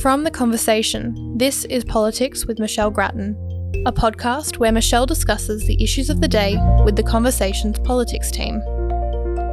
From 0.00 0.24
The 0.24 0.30
Conversation, 0.30 1.36
this 1.36 1.66
is 1.66 1.84
Politics 1.84 2.46
with 2.46 2.58
Michelle 2.58 2.90
Grattan, 2.90 3.36
a 3.84 3.92
podcast 3.92 4.56
where 4.56 4.72
Michelle 4.72 5.04
discusses 5.04 5.66
the 5.66 5.76
issues 5.82 6.08
of 6.08 6.22
the 6.22 6.28
day 6.28 6.56
with 6.86 6.96
The 6.96 7.02
Conversation's 7.02 7.78
politics 7.80 8.30
team. 8.30 8.62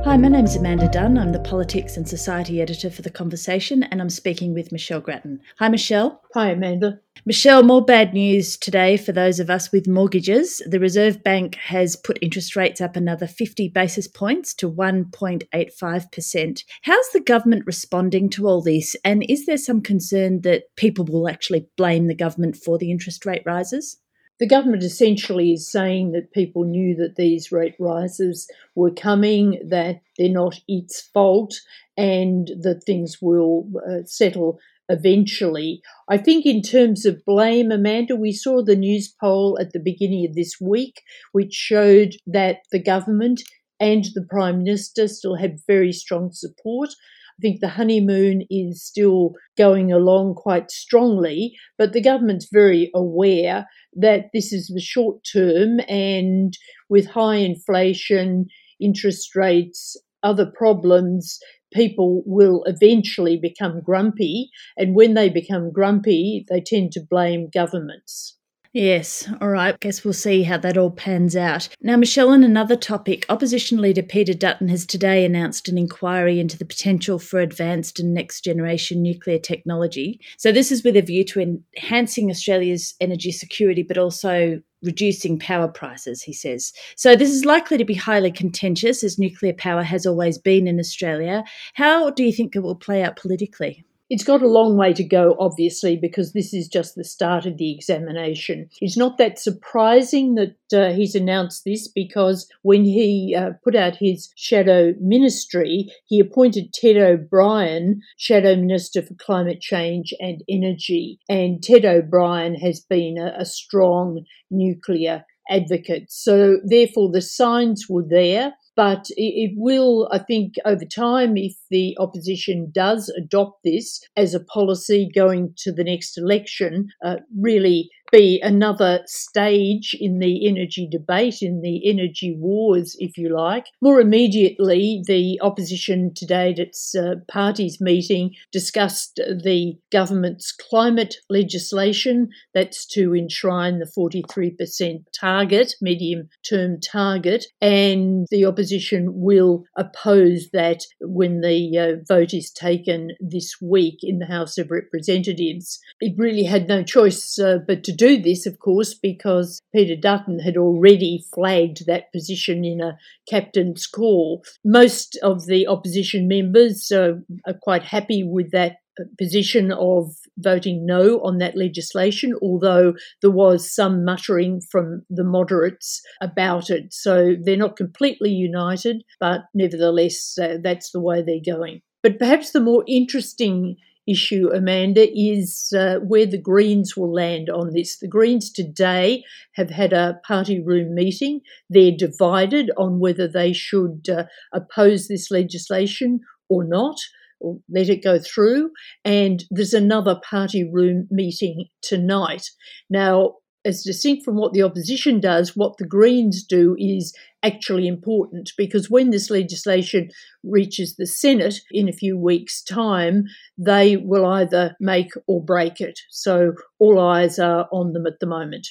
Hi, 0.08 0.16
my 0.16 0.30
name 0.30 0.46
is 0.46 0.56
Amanda 0.56 0.88
Dunn. 0.88 1.18
I'm 1.18 1.34
the 1.34 1.40
Politics 1.42 1.98
and 1.98 2.08
Society 2.08 2.62
Editor 2.62 2.90
for 2.90 3.02
The 3.02 3.10
Conversation, 3.10 3.84
and 3.84 4.00
I'm 4.00 4.10
speaking 4.10 4.54
with 4.54 4.72
Michelle 4.72 5.02
Grattan. 5.02 5.42
Hi, 5.60 5.68
Michelle. 5.68 6.22
Hi, 6.34 6.52
Amanda. 6.52 7.02
Michelle, 7.26 7.62
more 7.62 7.84
bad 7.84 8.14
news 8.14 8.56
today 8.56 8.96
for 8.96 9.12
those 9.12 9.42
of 9.42 9.50
us 9.50 9.70
with 9.74 9.86
mortgages. 9.86 10.62
The 10.66 10.80
Reserve 10.80 11.22
Bank 11.24 11.56
has 11.56 11.98
put 11.98 12.20
interest 12.22 12.56
rates 12.56 12.80
up 12.80 12.96
another 12.96 13.28
50 13.28 13.68
basis 13.68 14.08
points 14.08 14.54
to 14.54 14.72
1.85%. 14.72 16.64
How's 16.84 17.10
the 17.10 17.20
government 17.20 17.64
responding 17.66 18.30
to 18.30 18.48
all 18.48 18.62
this? 18.62 18.96
And 19.04 19.26
is 19.28 19.46
there 19.46 19.58
some 19.58 19.82
concern 19.82 20.40
that 20.44 20.74
people 20.78 21.04
will 21.04 21.28
actually 21.28 21.68
blame 21.76 22.08
the 22.08 22.16
government 22.16 22.56
for 22.56 22.78
the 22.78 22.92
interest 22.92 23.26
rate 23.26 23.44
rises? 23.46 23.98
The 24.40 24.48
government 24.48 24.84
essentially 24.84 25.54
is 25.54 25.72
saying 25.72 26.12
that 26.12 26.32
people 26.32 26.64
knew 26.64 26.96
that 26.96 27.16
these 27.16 27.52
rate 27.52 27.76
rises 27.80 28.48
were 28.76 28.92
coming, 28.92 29.60
that 29.68 30.02
they're 30.18 30.30
not 30.30 30.60
its 30.68 31.02
fault, 31.02 31.56
and 31.98 32.48
that 32.62 32.84
things 32.84 33.18
will 33.22 33.68
uh, 33.90 34.04
settle 34.06 34.60
eventually. 34.90 35.82
I 36.08 36.18
think, 36.18 36.46
in 36.46 36.62
terms 36.62 37.06
of 37.06 37.26
blame, 37.26 37.72
Amanda, 37.72 38.16
we 38.16 38.32
saw 38.32 38.64
the 38.64 38.76
Newspoll 38.76 39.58
at 39.60 39.74
the 39.74 39.80
beginning 39.80 40.26
of 40.26 40.36
this 40.36 40.62
week, 40.62 41.02
which 41.32 41.54
showed 41.54 42.14
that 42.28 42.60
the 42.72 42.82
government 42.82 43.42
and 43.80 44.06
the 44.14 44.26
Prime 44.30 44.60
Minister 44.60 45.08
still 45.08 45.36
had 45.36 45.60
very 45.68 45.92
strong 45.92 46.32
support. 46.32 46.90
I 47.38 47.42
think 47.42 47.60
the 47.60 47.68
honeymoon 47.70 48.44
is 48.50 48.84
still 48.84 49.34
going 49.58 49.92
along 49.92 50.36
quite 50.36 50.72
strongly, 50.72 51.56
but 51.78 51.94
the 51.94 52.02
government's 52.02 52.48
very 52.52 52.90
aware 52.96 53.68
that 53.96 54.26
this 54.34 54.52
is 54.52 54.72
the 54.74 54.82
short 54.82 55.22
term 55.32 55.80
and 55.88 56.58
with 56.90 57.06
high 57.08 57.36
inflation, 57.36 58.48
interest 58.80 59.36
rates, 59.36 59.96
other 60.24 60.52
problems, 60.58 61.40
people 61.74 62.24
will 62.26 62.64
eventually 62.66 63.38
become 63.38 63.82
grumpy. 63.82 64.50
And 64.76 64.96
when 64.96 65.14
they 65.14 65.30
become 65.30 65.72
grumpy, 65.72 66.46
they 66.50 66.62
tend 66.62 66.92
to 66.94 67.06
blame 67.08 67.50
governments. 67.54 68.36
Yes, 68.74 69.28
all 69.42 69.50
right. 69.50 69.80
Guess 69.80 70.04
we'll 70.04 70.14
see 70.14 70.44
how 70.44 70.58
that 70.58 70.78
all 70.78 70.92
pans 70.92 71.36
out. 71.36 71.70
Now, 71.82 71.96
Michelle, 71.96 72.30
on 72.30 72.44
another 72.44 72.76
topic, 72.76 73.26
opposition 73.30 73.82
leader 73.82 74.04
Peter 74.04 74.34
Dutton 74.34 74.68
has 74.68 74.86
today 74.86 75.26
announced 75.26 75.70
an 75.70 75.78
inquiry 75.78 76.40
into 76.40 76.58
the 76.58 76.66
potential 76.66 77.18
for 77.18 77.40
advanced 77.40 78.00
and 78.00 78.14
next 78.14 78.42
generation 78.42 79.02
nuclear 79.02 79.40
technology. 79.40 80.20
So, 80.38 80.52
this 80.52 80.72
is 80.72 80.84
with 80.84 80.98
a 80.98 81.02
view 81.02 81.24
to 81.26 81.40
enhancing 81.40 82.30
Australia's 82.30 82.94
energy 83.00 83.32
security, 83.32 83.84
but 83.84 83.98
also 83.98 84.62
reducing 84.84 85.40
power 85.40 85.68
prices, 85.68 86.22
he 86.22 86.34
says. 86.34 86.74
So, 86.96 87.16
this 87.16 87.32
is 87.32 87.46
likely 87.46 87.78
to 87.78 87.86
be 87.86 87.96
highly 87.96 88.32
contentious, 88.32 89.04
as 89.04 89.18
nuclear 89.18 89.54
power 89.54 89.84
has 89.84 90.06
always 90.06 90.38
been 90.38 90.68
in 90.68 90.80
Australia. 90.80 91.44
How 91.74 92.10
do 92.10 92.24
you 92.24 92.34
think 92.34 92.56
it 92.56 92.64
will 92.64 92.76
play 92.76 93.02
out 93.02 93.16
politically? 93.16 93.86
It's 94.10 94.24
got 94.24 94.42
a 94.42 94.48
long 94.48 94.78
way 94.78 94.94
to 94.94 95.04
go, 95.04 95.36
obviously, 95.38 95.98
because 95.98 96.32
this 96.32 96.54
is 96.54 96.68
just 96.68 96.96
the 96.96 97.04
start 97.04 97.46
of 97.46 97.58
the 97.58 97.74
examination. 97.74 98.70
It's 98.80 98.98
not 98.98 99.18
that 99.18 99.38
surprising 99.38 100.36
that 100.36 100.56
uh, 100.74 100.94
he's 100.94 101.14
announced 101.14 101.64
this 101.66 101.88
because 101.88 102.48
when 102.62 102.86
he 102.86 103.36
uh, 103.38 103.52
put 103.64 103.76
out 103.76 103.98
his 103.98 104.32
shadow 104.36 104.94
ministry, 105.02 105.92
he 106.06 106.20
appointed 106.20 106.74
Ted 106.74 106.98
O'Brien 106.98 108.02
shadow 108.16 108.56
minister 108.56 109.02
for 109.02 109.14
climate 109.16 109.60
change 109.60 110.14
and 110.20 110.42
energy. 110.48 111.20
And 111.28 111.62
Ted 111.62 111.84
O'Brien 111.84 112.56
has 112.56 112.80
been 112.80 113.18
a, 113.18 113.34
a 113.38 113.46
strong 113.46 114.24
nuclear 114.50 115.26
advocate. 115.50 116.12
So, 116.12 116.58
therefore, 116.64 117.12
the 117.12 117.22
signs 117.22 117.86
were 117.90 118.06
there. 118.08 118.54
But 118.78 119.08
it 119.18 119.54
will, 119.58 120.08
I 120.12 120.20
think, 120.20 120.54
over 120.64 120.86
time, 120.86 121.36
if 121.36 121.56
the 121.70 121.98
opposition 122.00 122.72
does 122.74 123.10
adopt 123.10 123.64
this 123.66 124.00
as 124.16 124.34
a 124.34 124.40
policy 124.40 125.10
going 125.14 125.54
to 125.58 125.74
the 125.74 125.84
next 125.84 126.18
election, 126.18 126.88
uh, 127.04 127.18
really 127.38 127.90
be 128.12 128.40
another 128.42 129.02
stage 129.06 129.96
in 130.00 130.20
the 130.20 130.48
energy 130.48 130.88
debate, 130.90 131.42
in 131.42 131.62
the 131.62 131.90
energy 131.90 132.36
wars, 132.38 132.96
if 133.00 133.18
you 133.18 133.36
like. 133.36 133.68
More 133.82 134.00
immediately, 134.00 135.02
the 135.06 135.40
opposition 135.42 136.14
today 136.14 136.52
at 136.52 136.60
its 136.60 136.96
uh, 136.96 137.16
party's 137.30 137.80
meeting 137.82 138.36
discussed 138.52 139.16
the 139.18 139.78
government's 139.92 140.52
climate 140.52 141.16
legislation 141.30 142.30
that's 142.54 142.86
to 142.88 143.16
enshrine 143.16 143.80
the 143.80 143.92
43% 143.98 145.04
target, 145.20 145.76
medium 145.82 146.30
term 146.48 146.80
target, 146.80 147.46
and 147.62 148.28
the 148.32 148.46
opposition 148.46 149.12
will 149.14 149.64
oppose 149.78 150.50
that 150.54 150.84
when 151.02 151.42
the 151.42 151.78
uh, 151.78 152.04
vote 152.08 152.34
is 152.34 152.52
taken 152.52 153.12
this 153.20 153.56
week 153.62 154.00
in 154.02 154.20
the 154.20 154.26
House 154.26 154.58
of 154.58 154.72
Representatives. 154.72 155.80
It 156.00 156.18
really 156.18 156.44
had 156.44 156.68
no 156.68 156.84
choice 156.84 157.38
uh, 157.40 157.60
but 157.68 157.84
to 157.84 157.97
do 157.98 158.22
this, 158.22 158.46
of 158.46 158.60
course, 158.60 158.94
because 158.94 159.60
Peter 159.76 159.96
Dutton 160.00 160.40
had 160.40 160.58
already 160.58 161.26
flagged 161.34 161.86
that 161.86 162.12
position 162.14 162.64
in 162.64 162.82
a 162.82 162.98
captain's 163.30 163.88
call. 163.88 164.44
Most 164.64 165.18
of 165.24 165.46
the 165.48 165.68
opposition 165.68 166.28
members 166.28 166.92
uh, 166.92 167.14
are 167.46 167.60
quite 167.62 167.84
happy 167.84 168.24
with 168.24 168.52
that 168.52 168.78
position 169.18 169.72
of 169.72 170.16
voting 170.40 170.86
no 170.86 171.20
on 171.20 171.38
that 171.38 171.56
legislation, 171.56 172.34
although 172.42 172.94
there 173.22 173.32
was 173.32 173.74
some 173.74 174.04
muttering 174.04 174.62
from 174.72 175.04
the 175.10 175.24
moderates 175.24 176.02
about 176.22 176.70
it. 176.70 176.94
So 176.94 177.36
they're 177.44 177.58
not 177.58 177.76
completely 177.76 178.32
united, 178.32 179.04
but 179.20 179.42
nevertheless, 179.54 180.38
uh, 180.42 180.58
that's 180.64 180.92
the 180.92 181.02
way 181.02 181.22
they're 181.22 181.56
going. 181.56 181.82
But 182.04 182.20
perhaps 182.20 182.52
the 182.52 182.62
more 182.62 182.84
interesting 182.88 183.76
issue, 184.08 184.50
Amanda, 184.54 185.08
is 185.14 185.74
uh, 185.78 185.98
where 186.00 186.26
the 186.26 186.38
Greens 186.38 186.96
will 186.96 187.14
land 187.14 187.50
on 187.50 187.74
this. 187.74 188.00
The 188.00 188.08
Greens 188.08 188.52
today 188.52 189.24
have 189.54 189.70
had 189.70 189.94
a 189.94 190.20
party 190.28 190.60
room 190.60 190.96
meeting. 190.96 191.42
They're 191.70 191.92
divided 191.92 192.72
on 192.78 193.00
whether 193.00 193.28
they 193.28 193.54
should 193.54 194.08
uh, 194.10 194.24
oppose 194.54 195.08
this 195.08 195.30
legislation 195.32 196.22
or 196.50 196.64
not. 196.64 196.98
Or 197.40 197.60
let 197.70 197.88
it 197.88 198.04
go 198.04 198.18
through, 198.18 198.72
and 199.06 199.44
there's 199.52 199.76
another 199.76 200.20
party 200.28 200.64
room 200.64 201.08
meeting 201.12 201.66
tonight. 201.84 202.50
Now, 202.90 203.36
as 203.68 203.84
distinct 203.84 204.24
from 204.24 204.38
what 204.38 204.54
the 204.54 204.64
opposition 204.64 205.20
does, 205.20 205.56
what 205.56 205.78
the 205.78 205.86
Greens 205.86 206.44
do 206.44 206.76
is 206.80 207.14
actually 207.44 207.88
important 207.88 208.52
because 208.58 208.90
when 208.90 209.12
this 209.12 209.30
legislation 209.30 210.10
reaches 210.44 210.96
the 210.96 211.06
Senate 211.06 211.60
in 211.72 211.88
a 211.88 211.94
few 211.94 212.18
weeks' 212.18 212.64
time, 212.64 213.26
they 213.58 213.98
will 213.98 214.26
either 214.26 214.76
make 214.80 215.12
or 215.28 215.44
break 215.44 215.80
it. 215.80 216.00
So 216.10 216.54
all 216.80 217.00
eyes 217.00 217.38
are 217.38 217.68
on 217.72 217.94
them 217.94 218.08
at 218.08 218.20
the 218.20 218.26
moment. 218.26 218.68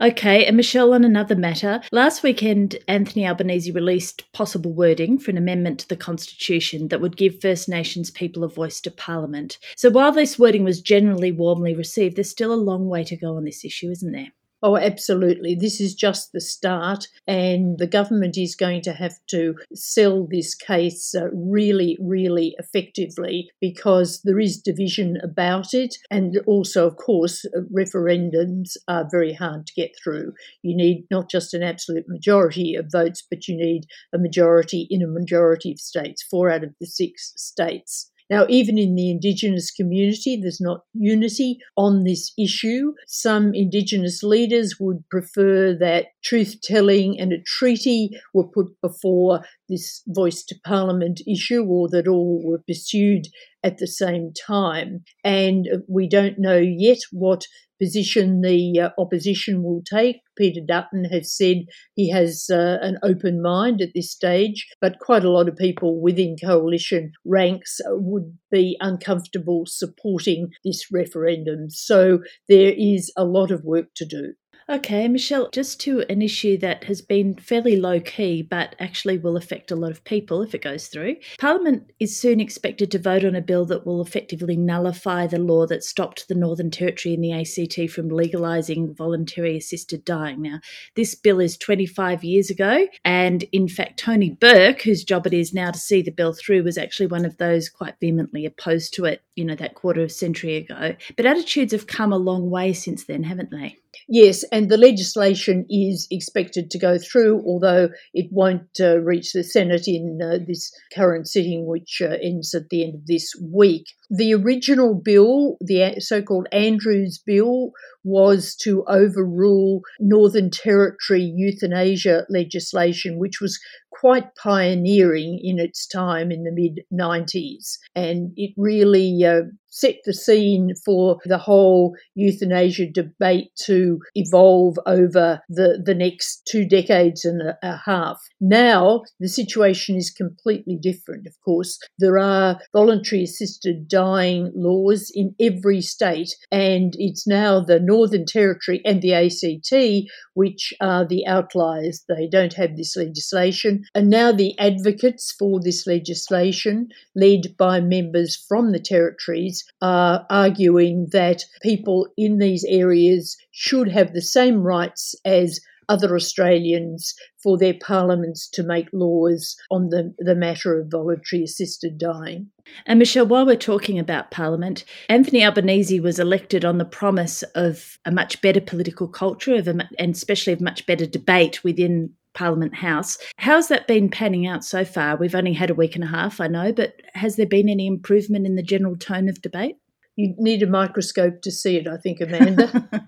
Okay, 0.00 0.46
and 0.46 0.56
Michelle, 0.56 0.94
on 0.94 1.04
another 1.04 1.36
matter, 1.36 1.80
last 1.92 2.22
weekend 2.22 2.76
Anthony 2.88 3.26
Albanese 3.26 3.70
released 3.70 4.30
possible 4.32 4.72
wording 4.72 5.18
for 5.18 5.30
an 5.30 5.36
amendment 5.36 5.80
to 5.80 5.88
the 5.88 5.96
Constitution 5.96 6.88
that 6.88 7.00
would 7.00 7.16
give 7.16 7.40
First 7.40 7.68
Nations 7.68 8.10
people 8.10 8.44
a 8.44 8.48
voice 8.48 8.80
to 8.82 8.90
Parliament. 8.90 9.58
So 9.76 9.90
while 9.90 10.12
this 10.12 10.38
wording 10.38 10.64
was 10.64 10.80
generally 10.80 11.32
warmly 11.32 11.74
received, 11.74 12.16
there's 12.16 12.30
still 12.30 12.52
a 12.52 12.54
long 12.54 12.86
way 12.88 13.04
to 13.04 13.16
go 13.16 13.36
on 13.36 13.44
this 13.44 13.64
issue, 13.64 13.90
isn't 13.90 14.12
there? 14.12 14.28
Oh, 14.62 14.76
absolutely. 14.76 15.54
This 15.54 15.80
is 15.80 15.94
just 15.94 16.32
the 16.32 16.40
start, 16.40 17.08
and 17.26 17.78
the 17.78 17.86
government 17.86 18.36
is 18.36 18.54
going 18.54 18.82
to 18.82 18.92
have 18.92 19.14
to 19.30 19.54
sell 19.74 20.26
this 20.30 20.54
case 20.54 21.14
uh, 21.14 21.30
really, 21.32 21.96
really 21.98 22.54
effectively 22.58 23.50
because 23.58 24.20
there 24.22 24.38
is 24.38 24.60
division 24.60 25.16
about 25.22 25.72
it. 25.72 25.96
And 26.10 26.40
also, 26.46 26.86
of 26.86 26.96
course, 26.96 27.46
uh, 27.46 27.60
referendums 27.74 28.76
are 28.86 29.08
very 29.10 29.32
hard 29.32 29.66
to 29.66 29.74
get 29.74 29.92
through. 30.02 30.34
You 30.62 30.76
need 30.76 31.06
not 31.10 31.30
just 31.30 31.54
an 31.54 31.62
absolute 31.62 32.04
majority 32.06 32.74
of 32.74 32.92
votes, 32.92 33.26
but 33.30 33.48
you 33.48 33.56
need 33.56 33.86
a 34.14 34.18
majority 34.18 34.86
in 34.90 35.02
a 35.02 35.06
majority 35.06 35.72
of 35.72 35.80
states, 35.80 36.22
four 36.22 36.50
out 36.50 36.64
of 36.64 36.74
the 36.78 36.86
six 36.86 37.32
states. 37.36 38.09
Now, 38.30 38.46
even 38.48 38.78
in 38.78 38.94
the 38.94 39.10
Indigenous 39.10 39.72
community, 39.72 40.38
there's 40.40 40.60
not 40.60 40.84
unity 40.94 41.58
on 41.76 42.04
this 42.04 42.32
issue. 42.38 42.92
Some 43.08 43.52
Indigenous 43.54 44.22
leaders 44.22 44.76
would 44.78 45.02
prefer 45.10 45.76
that 45.80 46.06
truth 46.22 46.56
telling 46.62 47.18
and 47.18 47.32
a 47.32 47.42
treaty 47.44 48.10
were 48.32 48.46
put 48.46 48.68
before 48.80 49.40
this 49.68 50.02
voice 50.06 50.44
to 50.44 50.54
parliament 50.64 51.20
issue 51.26 51.64
or 51.64 51.88
that 51.88 52.06
all 52.06 52.40
were 52.44 52.62
pursued 52.66 53.26
at 53.64 53.78
the 53.78 53.88
same 53.88 54.32
time. 54.46 55.02
And 55.24 55.68
we 55.88 56.08
don't 56.08 56.38
know 56.38 56.58
yet 56.58 56.98
what 57.10 57.44
position 57.80 58.40
the 58.42 58.80
uh, 58.80 58.90
opposition 58.98 59.62
will 59.62 59.82
take. 59.88 60.16
Peter 60.36 60.60
Dutton 60.66 61.04
has 61.04 61.36
said 61.36 61.58
he 61.94 62.10
has 62.10 62.46
uh, 62.50 62.78
an 62.80 62.98
open 63.02 63.42
mind 63.42 63.80
at 63.80 63.90
this 63.94 64.10
stage, 64.10 64.66
but 64.80 64.98
quite 65.00 65.24
a 65.24 65.30
lot 65.30 65.48
of 65.48 65.56
people 65.56 66.00
within 66.00 66.36
coalition 66.42 67.12
ranks 67.24 67.80
would 67.86 68.36
be 68.50 68.76
uncomfortable 68.80 69.64
supporting 69.66 70.48
this 70.64 70.86
referendum. 70.92 71.70
So 71.70 72.20
there 72.48 72.72
is 72.76 73.12
a 73.16 73.24
lot 73.24 73.50
of 73.50 73.64
work 73.64 73.86
to 73.96 74.06
do. 74.06 74.34
Okay, 74.70 75.08
Michelle, 75.08 75.50
just 75.50 75.80
to 75.80 76.04
an 76.08 76.22
issue 76.22 76.56
that 76.58 76.84
has 76.84 77.02
been 77.02 77.34
fairly 77.34 77.74
low 77.74 77.98
key, 77.98 78.40
but 78.40 78.76
actually 78.78 79.18
will 79.18 79.36
affect 79.36 79.72
a 79.72 79.76
lot 79.76 79.90
of 79.90 80.04
people 80.04 80.42
if 80.42 80.54
it 80.54 80.62
goes 80.62 80.86
through. 80.86 81.16
Parliament 81.40 81.90
is 81.98 82.16
soon 82.16 82.38
expected 82.38 82.88
to 82.92 83.00
vote 83.00 83.24
on 83.24 83.34
a 83.34 83.40
bill 83.40 83.64
that 83.64 83.84
will 83.84 84.00
effectively 84.00 84.56
nullify 84.56 85.26
the 85.26 85.40
law 85.40 85.66
that 85.66 85.82
stopped 85.82 86.28
the 86.28 86.36
Northern 86.36 86.70
Territory 86.70 87.16
and 87.16 87.24
the 87.24 87.32
ACT 87.32 87.90
from 87.90 88.10
legalising 88.10 88.96
voluntary 88.96 89.56
assisted 89.56 90.04
dying. 90.04 90.40
Now, 90.40 90.60
this 90.94 91.16
bill 91.16 91.40
is 91.40 91.58
25 91.58 92.22
years 92.22 92.48
ago, 92.48 92.86
and 93.04 93.42
in 93.50 93.66
fact, 93.66 93.98
Tony 93.98 94.30
Burke, 94.30 94.82
whose 94.82 95.02
job 95.02 95.26
it 95.26 95.34
is 95.34 95.52
now 95.52 95.72
to 95.72 95.78
see 95.80 96.00
the 96.00 96.12
bill 96.12 96.32
through, 96.32 96.62
was 96.62 96.78
actually 96.78 97.08
one 97.08 97.24
of 97.24 97.38
those 97.38 97.68
quite 97.68 97.96
vehemently 98.00 98.46
opposed 98.46 98.94
to 98.94 99.04
it, 99.06 99.22
you 99.40 99.46
know, 99.46 99.54
that 99.54 99.74
quarter 99.74 100.02
of 100.02 100.12
century 100.12 100.56
ago. 100.56 100.94
But 101.16 101.24
attitudes 101.24 101.72
have 101.72 101.86
come 101.86 102.12
a 102.12 102.18
long 102.18 102.50
way 102.50 102.74
since 102.74 103.06
then, 103.06 103.22
haven't 103.22 103.50
they? 103.50 103.78
Yes, 104.06 104.44
and 104.52 104.68
the 104.68 104.76
legislation 104.76 105.64
is 105.70 106.06
expected 106.10 106.70
to 106.70 106.78
go 106.78 106.98
through, 106.98 107.42
although 107.46 107.88
it 108.12 108.26
won't 108.30 108.78
uh, 108.78 108.98
reach 108.98 109.32
the 109.32 109.42
Senate 109.42 109.88
in 109.88 110.20
uh, 110.22 110.38
this 110.46 110.70
current 110.94 111.26
sitting, 111.26 111.66
which 111.66 112.02
uh, 112.04 112.16
ends 112.22 112.54
at 112.54 112.68
the 112.68 112.84
end 112.84 112.96
of 112.96 113.06
this 113.06 113.32
week. 113.42 113.86
The 114.10 114.34
original 114.34 114.94
bill, 114.94 115.56
the 115.60 116.00
so 116.00 116.20
called 116.20 116.48
Andrews 116.50 117.22
Bill, 117.24 117.70
was 118.02 118.56
to 118.62 118.84
overrule 118.88 119.82
Northern 120.00 120.50
Territory 120.50 121.22
euthanasia 121.22 122.26
legislation, 122.28 123.18
which 123.18 123.40
was 123.40 123.60
quite 123.92 124.34
pioneering 124.34 125.38
in 125.42 125.58
its 125.58 125.86
time 125.86 126.30
in 126.32 126.44
the 126.44 126.52
mid 126.52 126.80
90s. 126.92 127.76
And 127.94 128.32
it 128.36 128.52
really 128.56 129.22
uh, 129.24 129.42
set 129.68 129.96
the 130.04 130.14
scene 130.14 130.70
for 130.84 131.18
the 131.24 131.38
whole 131.38 131.94
euthanasia 132.14 132.86
debate 132.90 133.50
to 133.64 133.98
evolve 134.14 134.78
over 134.86 135.40
the, 135.48 135.80
the 135.84 135.94
next 135.94 136.42
two 136.50 136.66
decades 136.66 137.24
and 137.24 137.42
a, 137.42 137.58
a 137.62 137.76
half. 137.84 138.20
Now, 138.40 139.02
the 139.20 139.28
situation 139.28 139.96
is 139.96 140.10
completely 140.10 140.78
different, 140.80 141.26
of 141.26 141.34
course. 141.44 141.78
There 141.98 142.18
are 142.18 142.58
voluntary 142.72 143.22
assisted 143.24 143.86
dying 144.00 144.50
laws 144.54 145.10
in 145.14 145.34
every 145.38 145.82
state, 145.82 146.34
and 146.50 146.94
it's 146.96 147.26
now 147.26 147.60
the 147.60 147.78
Northern 147.78 148.24
Territory 148.24 148.80
and 148.84 149.02
the 149.02 149.12
ACT 149.12 150.08
which 150.34 150.72
are 150.80 151.06
the 151.06 151.26
outliers. 151.26 152.04
They 152.08 152.26
don't 152.26 152.54
have 152.54 152.76
this 152.76 152.96
legislation. 152.96 153.84
And 153.94 154.08
now 154.08 154.32
the 154.32 154.58
advocates 154.58 155.34
for 155.38 155.60
this 155.62 155.86
legislation, 155.86 156.88
led 157.14 157.56
by 157.58 157.80
members 157.80 158.42
from 158.48 158.72
the 158.72 158.80
territories, 158.80 159.64
are 159.82 160.24
arguing 160.30 161.08
that 161.12 161.44
people 161.62 162.06
in 162.16 162.38
these 162.38 162.64
areas 162.68 163.36
should 163.50 163.90
have 163.90 164.14
the 164.14 164.22
same 164.22 164.62
rights 164.62 165.14
as 165.26 165.60
other 165.90 166.14
Australians 166.14 167.14
for 167.42 167.58
their 167.58 167.74
parliaments 167.74 168.48
to 168.48 168.62
make 168.62 168.88
laws 168.92 169.56
on 169.70 169.88
the, 169.88 170.14
the 170.18 170.36
matter 170.36 170.78
of 170.78 170.90
voluntary 170.90 171.42
assisted 171.42 171.98
dying. 171.98 172.48
And 172.86 172.98
Michelle, 172.98 173.26
while 173.26 173.44
we're 173.44 173.56
talking 173.56 173.98
about 173.98 174.30
Parliament, 174.30 174.84
Anthony 175.08 175.44
Albanese 175.44 175.98
was 175.98 176.20
elected 176.20 176.64
on 176.64 176.78
the 176.78 176.84
promise 176.84 177.42
of 177.54 177.98
a 178.04 178.12
much 178.12 178.40
better 178.40 178.60
political 178.60 179.08
culture 179.08 179.56
of 179.56 179.66
a, 179.66 179.88
and 179.98 180.14
especially 180.14 180.52
of 180.52 180.60
much 180.60 180.86
better 180.86 181.06
debate 181.06 181.64
within 181.64 182.14
Parliament 182.34 182.76
House. 182.76 183.18
How's 183.38 183.66
that 183.68 183.88
been 183.88 184.08
panning 184.08 184.46
out 184.46 184.64
so 184.64 184.84
far? 184.84 185.16
We've 185.16 185.34
only 185.34 185.52
had 185.52 185.70
a 185.70 185.74
week 185.74 185.96
and 185.96 186.04
a 186.04 186.08
half, 186.08 186.40
I 186.40 186.46
know, 186.46 186.72
but 186.72 186.94
has 187.14 187.34
there 187.34 187.46
been 187.46 187.68
any 187.68 187.88
improvement 187.88 188.46
in 188.46 188.54
the 188.54 188.62
general 188.62 188.96
tone 188.96 189.28
of 189.28 189.42
debate? 189.42 189.76
You 190.16 190.34
need 190.38 190.62
a 190.62 190.66
microscope 190.66 191.42
to 191.42 191.50
see 191.50 191.76
it, 191.76 191.86
I 191.88 191.96
think, 191.96 192.20
Amanda. 192.20 192.98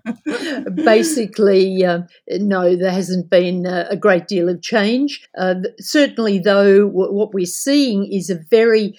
Basically, 0.85 1.85
uh, 1.85 2.03
no, 2.31 2.77
there 2.77 2.91
hasn't 2.91 3.31
been 3.31 3.67
a 3.67 3.97
great 3.97 4.29
deal 4.29 4.49
of 4.49 4.63
change. 4.63 5.27
Uh, 5.39 5.57
certainly, 5.79 6.39
though, 6.39 6.87
what 6.87 7.35
we're 7.35 7.47
seeing 7.47 8.11
is 8.11 8.31
a 8.31 8.41
very 8.51 8.99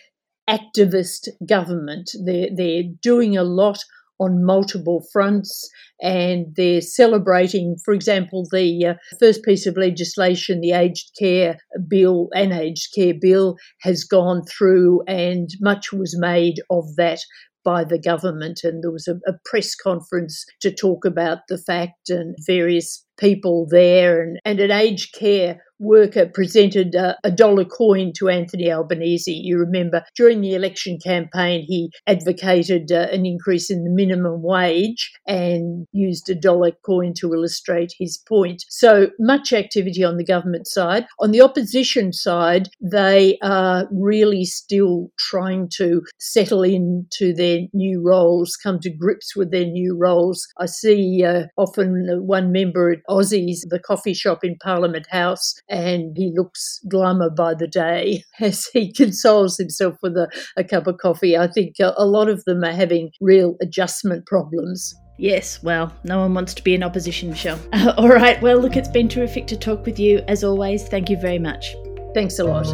activist 0.50 1.30
government. 1.48 2.12
They're, 2.24 2.50
they're 2.54 2.84
doing 3.02 3.38
a 3.38 3.44
lot 3.44 3.84
on 4.20 4.44
multiple 4.44 5.04
fronts 5.12 5.70
and 6.02 6.48
they're 6.56 6.82
celebrating, 6.82 7.78
for 7.84 7.94
example, 7.94 8.48
the 8.52 8.86
uh, 8.86 8.94
first 9.20 9.44
piece 9.44 9.66
of 9.66 9.78
legislation, 9.78 10.62
the 10.62 10.72
aged 10.72 11.12
care 11.20 11.58
bill, 11.88 12.30
an 12.34 12.52
aged 12.52 12.94
care 12.94 13.14
bill, 13.20 13.58
has 13.82 14.04
gone 14.04 14.44
through 14.46 15.02
and 15.08 15.50
much 15.62 15.92
was 15.92 16.18
made 16.18 16.62
of 16.70 16.96
that 16.96 17.20
by 17.64 17.84
the 17.84 18.00
government, 18.00 18.62
and 18.64 18.84
there 18.84 18.92
was 18.92 19.08
a, 19.08 19.16
a, 19.28 19.34
press 19.46 19.76
conference 19.76 20.46
to 20.62 20.72
talk 20.72 21.06
about 21.06 21.40
the 21.50 21.58
fact 21.58 22.10
and 22.10 22.36
various 22.46 23.06
people 23.24 23.66
there, 23.70 24.22
and, 24.22 24.38
and 24.44 24.60
an 24.60 24.70
aged 24.70 25.16
care 25.16 25.62
worker 25.84 26.26
presented 26.26 26.96
a, 26.96 27.18
a, 27.24 27.32
dollar 27.32 27.66
coin 27.66 28.14
to 28.18 28.30
Anthony 28.30 28.72
Albanese. 28.72 29.32
You 29.32 29.58
remember 29.58 30.04
during 30.16 30.42
the 30.42 30.56
election 30.56 30.98
campaign, 31.04 31.66
he 31.68 31.92
advocated 32.08 32.92
uh, 32.92 33.08
an 33.12 33.26
increase 33.26 33.70
in 33.70 33.84
the 33.84 33.90
minimum 33.90 34.42
wage 34.42 35.12
and 35.28 35.86
used 35.92 36.30
a 36.30 36.36
dollar 36.36 36.72
coin 36.86 37.14
to 37.20 37.34
illustrate 37.34 37.94
his 38.00 38.18
point. 38.18 38.64
So 38.70 39.10
much 39.20 39.52
activity 39.52 40.04
on 40.04 40.18
the 40.18 40.24
government 40.24 40.68
side. 40.68 41.06
On 41.20 41.32
the 41.32 41.42
opposition 41.42 42.14
side, 42.14 42.70
they 42.82 43.38
are 43.42 43.88
really 43.92 44.46
still 44.46 45.12
trying 45.18 45.70
to 45.78 46.02
settle 46.20 46.64
into 46.64 47.34
their 47.34 47.62
new 47.74 48.02
roles, 48.02 48.56
come 48.56 48.80
to 48.80 48.90
grips 48.90 49.36
with 49.36 49.52
their 49.52 49.66
new 49.66 49.98
roles. 49.98 50.48
I 50.60 50.68
see 50.68 51.24
uh, 51.26 51.44
often 51.58 52.08
one 52.26 52.52
member 52.52 52.96
Aussie's, 53.14 53.66
the 53.70 53.80
coffee 53.80 54.14
shop 54.14 54.44
in 54.44 54.58
Parliament 54.62 55.08
House, 55.10 55.54
and 55.70 56.16
he 56.18 56.34
looks 56.36 56.80
glummer 56.92 57.34
by 57.36 57.54
the 57.54 57.68
day 57.68 58.24
as 58.40 58.66
he 58.74 58.92
consoles 58.92 59.58
himself 59.58 59.96
with 60.02 60.18
a, 60.18 60.28
a 60.58 60.64
cup 60.64 60.88
of 60.88 60.98
coffee. 60.98 61.38
I 61.38 61.48
think 61.48 61.76
a, 61.80 61.94
a 61.98 62.06
lot 62.06 62.30
of 62.30 62.44
them 62.46 62.64
are 62.64 62.72
having 62.72 63.12
real 63.22 63.56
adjustment 63.62 64.26
problems. 64.26 64.94
Yes, 65.18 65.62
well, 65.62 65.94
no 66.04 66.20
one 66.20 66.34
wants 66.34 66.54
to 66.56 66.64
be 66.64 66.74
in 66.74 66.84
opposition, 66.84 67.30
Michelle. 67.30 67.60
Uh, 67.72 67.94
all 67.98 68.10
right, 68.10 68.42
well, 68.42 68.58
look, 68.58 68.76
it's 68.76 68.90
been 68.90 69.08
terrific 69.08 69.48
to 69.48 69.58
talk 69.58 69.86
with 69.86 70.00
you. 70.00 70.24
As 70.28 70.44
always, 70.44 70.88
thank 70.88 71.10
you 71.10 71.18
very 71.18 71.40
much. 71.40 71.76
Thanks 72.14 72.40
a 72.40 72.44
lot. 72.44 72.68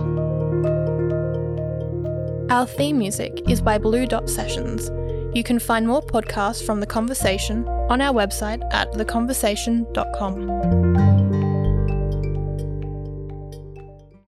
Our 2.49 2.65
theme 2.65 2.97
music 2.97 3.41
is 3.47 3.61
by 3.61 3.77
Blue 3.77 4.07
Dot 4.07 4.29
Sessions. 4.29 4.89
You 5.35 5.43
can 5.43 5.59
find 5.59 5.85
more 5.85 6.01
podcasts 6.01 6.65
from 6.65 6.79
The 6.79 6.87
Conversation 6.87 7.67
on 7.89 8.01
our 8.01 8.13
website 8.13 8.61
at 8.73 8.91
theconversation.com. 8.93 11.18